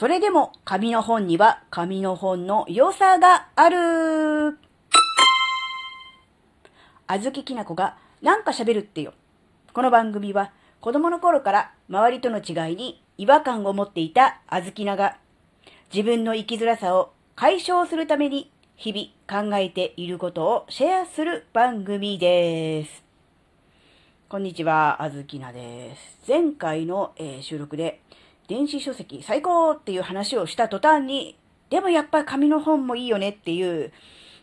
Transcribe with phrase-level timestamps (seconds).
[0.00, 4.56] それでも紙の本には紙の本の良さがある。
[7.06, 9.12] あずききなこがなんか喋るってよ。
[9.74, 15.18] この番組は子供の頃から周りとの違いに違和感を持っていたあずきなが
[15.92, 23.04] 自分の生きづらさを解消するために日々考えていることをシェアする番組です。
[24.30, 26.20] こんにちは、あずきなです。
[26.26, 28.00] 前回の、えー、収録で
[28.50, 31.38] 電子書籍最高っていう話をした途端に、
[31.70, 33.92] でもやっぱ紙の本もいいよねっていう、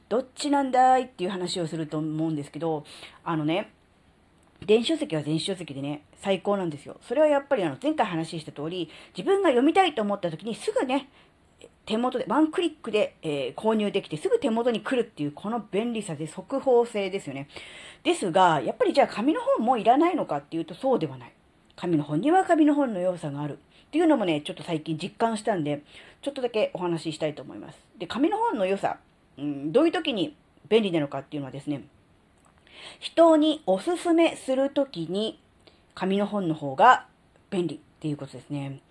[0.08, 2.86] どっちなんだいっていう話をすると思うんですけど、
[3.26, 3.74] あのね、
[4.66, 6.96] 電子書籍は電子書籍でね、最高なんですよ。
[7.02, 11.10] それはやっぱりあの前回話した通り、自分が読みたいと思った時にすぐね、
[11.86, 17.50] 手元で、ワンクリックで、えー、購入できてすぐ手元に来るっていうこの便利さで速報性ですよね。
[18.04, 21.34] ですが、やっぱりじゃあ紙の本もいらないのかっていうとそうではない。
[21.78, 23.60] 紙の本には紙の本の良さがある。
[23.88, 25.84] っていうのもね、ちょっと最近実感したんで、
[26.22, 27.80] ちょっとだけお話ししたいと思います。
[27.98, 28.98] で、紙の本の良さ、
[29.38, 30.36] うん、どういう時に
[30.68, 31.84] 便利なのかっていうのはですね、
[33.00, 35.40] 人におすすめするときに
[35.96, 37.06] 紙の本の方が
[37.50, 38.82] 便利っていうことですね。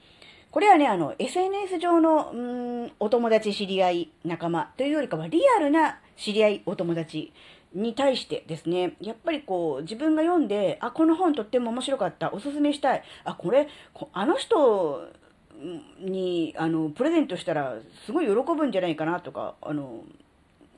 [0.51, 7.33] これはね、あの、SNS 上の、うん、お友達、知り合い、仲間というよりかは、リアルな知り合い、お友達
[7.77, 13.69] に対してですね、やっぱりこう、自分が読んで、あ、この本とっても面白かった、おすすめしたい、あ、これ、
[14.13, 15.03] あの人
[16.01, 20.05] に、あの、プレゼントしたら、すごい喜ぶんじゃないかなとか、あの、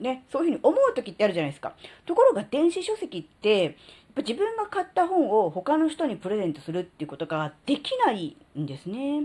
[0.01, 1.75] ね、そういうふうに思う時ってあるじゃないですか。
[2.05, 3.73] ところが電子書籍って、やっ
[4.17, 9.25] ぱ自分が買った本を他の人にプレゼントするっていうことができないんですね。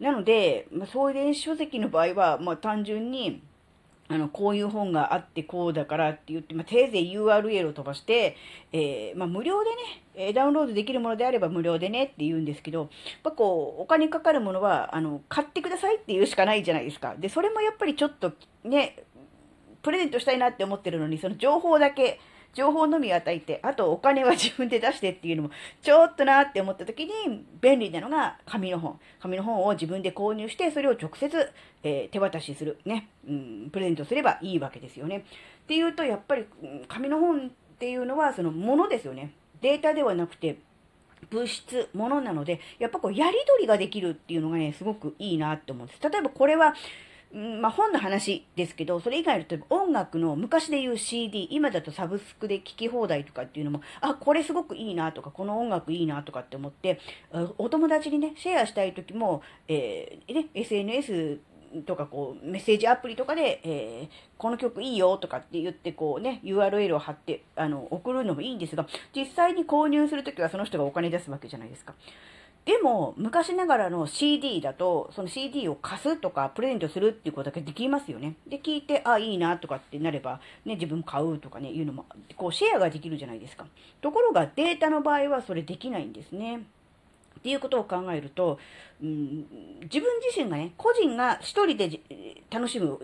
[0.00, 3.42] なので、まあ、そういう電子書籍の場合は、まあ、単純に、
[4.08, 8.36] あの、こういう本があってこうだからって言って、まあ、せいぜい URL を飛ばして、
[8.72, 9.70] えー、まあ、無料で
[10.26, 12.88] ね、ダウンロードできるものであれば無料でねって言うんですけど、やっ
[13.22, 17.14] ぱこう、お金かかるものは、あの、買ってくださいって言うしかないじゃないですか。
[17.18, 18.32] で、それもやっぱりちょっと
[18.62, 19.04] ね、
[19.82, 22.20] プレゼントしたいなって思ってるのに、その情報だけ、
[22.54, 25.50] 情報のみ与えて、あとお金は自分で出してっていうのも、
[25.82, 28.98] ちょっとなって思った時に、便利なのが紙の本。
[29.20, 32.78] 紙の本を自分で購入して、それを直接、えー、手渡しする。
[32.84, 33.70] ね、うん。
[33.70, 35.18] プレゼントすればいいわけですよね。
[35.18, 36.46] っていうと、やっぱり、
[36.88, 39.32] 紙の本っていうのは、そのものですよね。
[39.60, 40.58] データではなくて、
[41.30, 46.00] 物質、ものなので、やっぱこう、やり取りができるっていうのがね、すごくいいなって思うんです。
[46.02, 46.74] 例えばこれは、
[47.34, 57.00] まあ、本の話ですけど、それ以外の例えば音楽の昔で言う CD、今だとサブスクで聴き放題とかっていうのも、あ、これすごくいいなとか、この音楽いいなとかって思って、
[57.58, 61.40] お友達にね、シェアしたい時も、えー、ね、SNS
[61.82, 64.08] とかこうメッセージアプリとかで、えー、
[64.38, 71.94] この曲いいよとかって言ってこうね URL を貼ってあの送るのもいいんですが実際に購入するときはその人がお金出すわけじゃないですか。
[72.64, 78.36] でも、昔ながらの CD だと、その CD を貸すとか、プレゼントするっていうことだけできますよね。
[78.46, 83.66] で、聞いて、あ、いいなとかってなれば、ね、自分買うとかね、いうのも、こう、シェアができるじゃないですか。
[84.00, 86.62] ところが、データの場合はそれできないんですね。
[87.38, 88.58] っていうことを考えると、
[89.02, 89.46] うん、
[89.82, 92.00] 自分自身がね、個人が一人で
[92.50, 92.98] 楽しむ、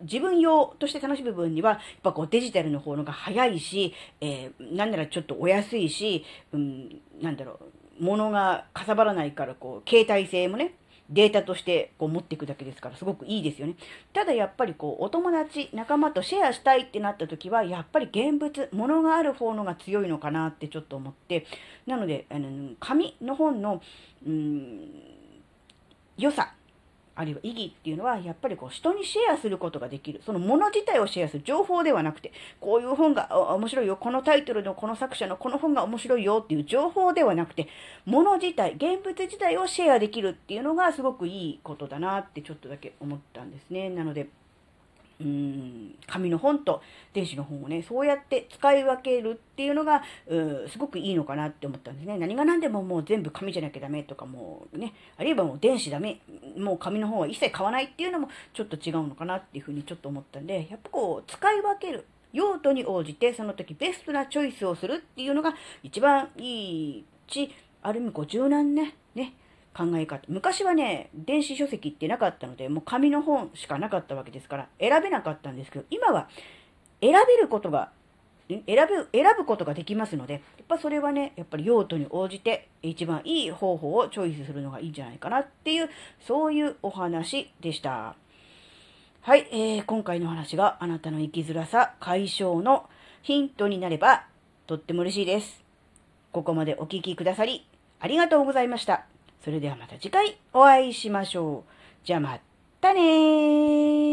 [0.00, 7.58] 自分用として楽しむ分には、やっぱこうデジタルの方のが早いし、えー、なんならちょっとお安いし、うん、なんだろう、
[8.00, 10.74] 物がかさばらないから、こう、携帯性もね、
[11.10, 13.76] データとしてこう持っていくだけですから、すごくいいですよね。
[14.12, 21.46] ただやっぱりこう、お友達、仲間とシェアしたいってなった時は、やっぱり現物、物がある方のが強いのかなってちょっと思って、
[21.86, 23.82] なので、あの、紙の本の、
[24.26, 24.90] うん、
[26.18, 26.52] 良さ
[27.18, 30.22] あるいは意義っていうのは、やっぱりこう人にシェアすることができる。
[30.24, 31.42] そのもの自体をシェアする。
[31.42, 33.96] 情報ではなくて、こういう本が面白いよ。
[33.96, 37.66] このタイトルのこの作者のこの本が面白いよっていう情報ではなくて、
[38.04, 43.90] もの自体、現物自体をシェアできるっていうのがすごくいいことだなってちょっとだけ思ったんですね。
[43.90, 44.28] なので、
[45.20, 46.80] うん、紙の本と
[47.12, 52.16] 電子の本をね、そうやって使い分けるっていうのが、うすごくいいのかなって思ったんですね。
[52.18, 56.20] 何が何でももう全部紙じゃなきゃダメとかもうね、あるいはもう電子ダメ、
[56.56, 62.06] もう紙の本は一切買わないっていうのもちょっと違うのかなっていうふうにちょっと思ったんで、やっぱこう、使い分ける。
[62.32, 67.50] 用途に応じてその時ベストなチョイスをするっていうのが一番いいし、
[67.82, 69.32] ある意味こう柔軟ね、ね、
[69.78, 70.24] 考え方。
[70.28, 76.28] 昔はね、電子書籍ってなかったので、もう紙の本しかなかったわけですから、選べなかったんですけど、今は
[77.00, 77.90] 選べることが、
[78.48, 85.88] 選ぶ、選ぶことができますので、やっぱそれはね、やっぱり用途に応じて一番いい方法をチョイスするのがいいんじゃないかなっていう、
[86.26, 88.16] そういうお話でした。
[89.20, 92.88] はい、えー、今回の話があなたの生きづらさ解消の
[93.22, 94.24] ヒントになれば
[94.66, 95.62] とっても嬉しいです。
[96.32, 97.66] ここまでお聴きくださり
[98.00, 99.17] ありがとうございました。
[99.42, 102.06] それではまた次回お会いしましょう。
[102.06, 102.38] じゃあま
[102.80, 104.07] たねー。